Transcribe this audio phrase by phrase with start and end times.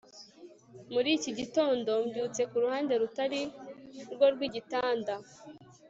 [0.93, 3.41] Muri iki gitondo mbyutse ku ruhande rutari
[4.13, 5.13] rwo rwigitanda